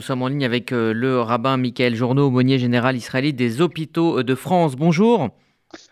[0.00, 4.22] Nous sommes en ligne avec euh, le rabbin Michael Journeau, aumônier général israélite des hôpitaux
[4.22, 4.76] de France.
[4.76, 5.30] Bonjour.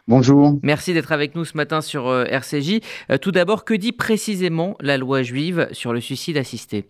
[0.06, 0.60] Bonjour.
[0.62, 2.82] Merci d'être avec nous ce matin sur euh, RCJ.
[3.11, 6.88] Euh, tout d'abord, que dit précisément la loi juive sur le suicide assisté?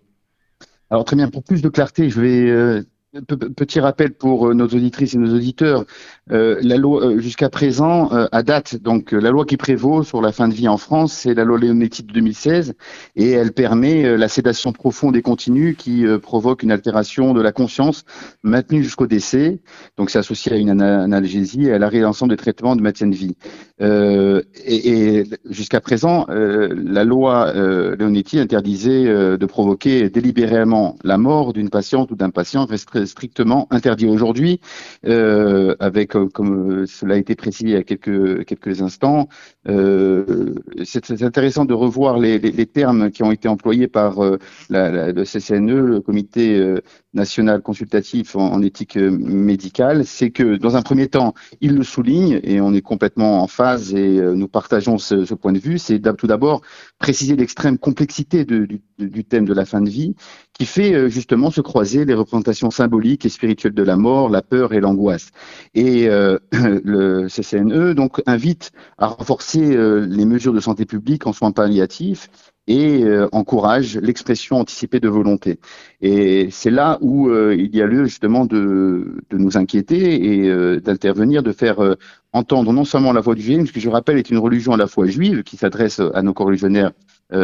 [0.90, 2.84] Alors très bien, pour plus de clarté, je vais
[3.22, 5.85] Petit rappel pour nos auditrices et nos auditeurs,
[6.33, 10.21] euh, la loi euh, jusqu'à présent, euh, à date, donc la loi qui prévaut sur
[10.21, 12.74] la fin de vie en France, c'est la loi Leonetti de 2016,
[13.15, 18.05] et elle permet la sédation profonde et continue qui provoque une altération de la conscience
[18.42, 19.61] maintenue jusqu'au décès.
[19.97, 23.14] Donc c'est associé à une analgésie et à l'arrêt d'ensemble des traitements de maintien de
[23.14, 23.37] vie.
[23.80, 32.11] et, et jusqu'à présent, la loi Leonetti interdisait de provoquer délibérément la mort d'une patiente
[32.11, 34.60] ou d'un patient reste strictement interdit aujourd'hui
[35.05, 39.28] avec comme, euh, cela a été précisé il y a quelques, quelques instants.
[39.69, 44.38] Euh, c'est intéressant de revoir les, termes qui ont été employés par euh,
[44.70, 46.80] la, le CCNE, le Comité euh,
[47.16, 50.05] national consultatif en, éthique médicale.
[50.05, 53.95] C'est que dans un premier temps, il le souligne et on est complètement en phase
[53.95, 55.78] et nous partageons ce, point de vue.
[55.78, 56.62] C'est tout d'abord
[56.98, 60.14] préciser l'extrême complexité du, thème de la fin de vie
[60.53, 64.72] qui fait justement se croiser les représentations symboliques et spirituelles de la mort, la peur
[64.72, 65.31] et l'angoisse.
[65.75, 71.33] Et euh, le CCNE donc invite à renforcer euh, les mesures de santé publique en
[71.33, 72.28] soins palliatifs
[72.67, 75.59] et euh, encourage l'expression anticipée de volonté.
[76.00, 81.42] Et c'est là où il y a lieu justement de, de nous inquiéter et d'intervenir,
[81.42, 81.97] de faire
[82.33, 84.87] entendre non seulement la voix du judaïsme, que je rappelle est une religion à la
[84.87, 86.92] fois juive qui s'adresse à nos corréligionnaires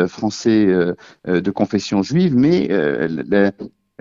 [0.07, 0.67] français
[1.27, 2.69] de confession juive, mais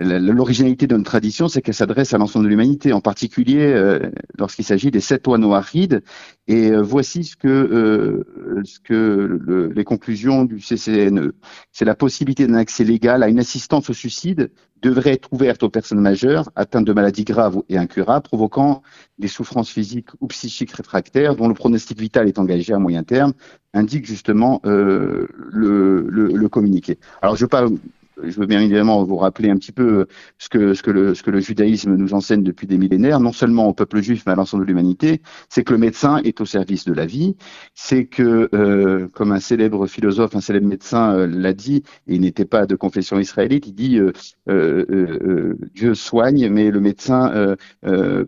[0.02, 4.90] L'originalité notre tradition, c'est qu'elle s'adresse à l'ensemble de l'humanité, en particulier euh, lorsqu'il s'agit
[4.90, 6.02] des sept oiseaux arides.
[6.48, 11.32] Et euh, voici ce que, euh, ce que les conclusions du CCNE.
[11.70, 14.50] C'est la possibilité d'un accès légal à une assistance au suicide
[14.80, 18.82] devrait être ouverte aux personnes majeures atteintes de maladies graves et incurables, provoquant
[19.18, 23.32] des souffrances physiques ou psychiques réfractaires, dont le pronostic vital est engagé à moyen terme,
[23.74, 26.98] indique justement le, le, le communiqué.
[27.22, 27.68] Alors, je ne pas
[28.22, 30.06] je veux bien évidemment vous rappeler un petit peu
[30.38, 34.32] ce que, le, judaïsme nous enseigne depuis des millénaires, non seulement au peuple juif, mais
[34.32, 37.36] à l'ensemble de l'humanité, c'est que le médecin est au service de la vie,
[37.74, 42.20] c'est que, euh, comme un célèbre philosophe, un célèbre médecin euh, l'a dit, et il
[42.20, 43.98] n'était pas de confession israélite, il dit
[44.48, 47.56] euh Dieu soigne, mais le médecin,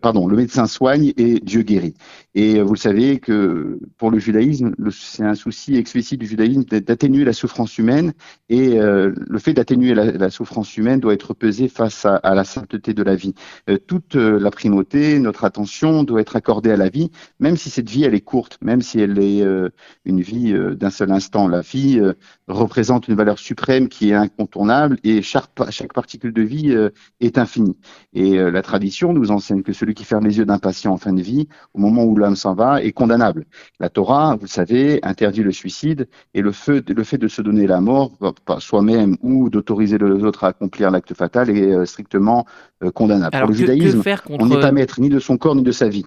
[0.01, 1.95] pardon, le médecin soigne et Dieu guérit.
[2.33, 7.23] Et vous le savez que pour le judaïsme, c'est un souci explicite du judaïsme d'atténuer
[7.23, 8.13] la souffrance humaine,
[8.49, 13.03] et le fait d'atténuer la, souffrance humaine doit être pesée face à, la sainteté de
[13.03, 13.33] la vie.
[13.69, 17.69] Euh, toute euh, la primauté, notre attention doit être accordée à la vie, même si
[17.69, 19.69] cette vie elle est courte, même si elle est euh,
[20.05, 21.47] une vie d'un seul instant.
[21.47, 22.01] La vie
[22.47, 25.47] représente une valeur suprême qui est incontournable et chaque,
[25.93, 26.75] particule de vie
[27.19, 27.75] est infinie.
[28.13, 31.13] Et la tradition nous enseigne que celui qui ferme les yeux d'un patient en fin
[31.13, 33.45] de vie, au moment où l'homme s'en va, est condamnable.
[33.79, 36.51] La Torah, vous le savez, interdit le suicide et le,
[36.87, 38.11] le fait de se donner la mort,
[38.59, 42.45] soi-même ou d'autres autoriser les autres à accomplir l'acte fatal est euh, strictement
[42.83, 43.35] euh, condamnable.
[43.37, 46.05] Pour le judaïsme, on n'est pas maître ni de son corps ni de sa vie.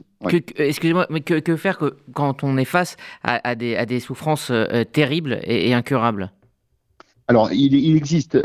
[0.57, 4.85] Excusez-moi, mais que, faire que, quand on est face à, des, à des, souffrances euh,
[4.85, 6.31] terribles et, incurables?
[7.27, 8.39] Alors, il, existe,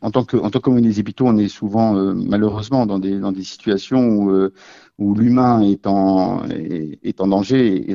[0.00, 4.50] en tant que en des hôpitaux, on est souvent malheureusement dans des des situations où
[4.98, 6.42] où l'humain est en,
[7.28, 7.86] danger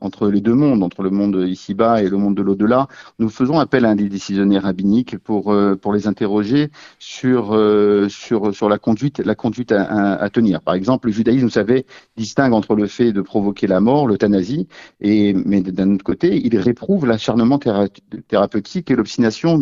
[0.00, 2.86] entre, les deux mondes, entre le monde ici-bas et le monde de l'au-delà,
[3.18, 8.08] nous faisons appel à un des décisionnaires rabbiniques pour, euh, les interroger sur, euh,
[8.68, 9.20] la conduite,
[9.72, 10.60] à, tenir.
[10.62, 14.68] Par exemple, le judaïsme, vous savez, distingue entre le fait de provoquer la mort, l'euthanasie,
[15.00, 17.58] mais d'un autre côté, il réprouve l'acharnement
[18.28, 19.58] thérapeutique et l'obstination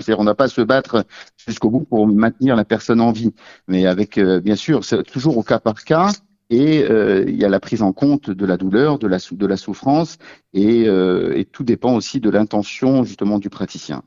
[0.00, 1.04] C'est-à-dire, on n'a pas à se battre
[1.46, 3.32] jusqu'au bout pour maintenir la personne en vie.
[3.68, 6.12] Mais avec, euh, bien sûr, c'est toujours au cas par cas.
[6.48, 10.18] Et euh, il y a la prise en compte de la douleur, de la, souffrance,
[10.56, 14.02] euh, et tout dépend aussi de l'intention justement du praticien.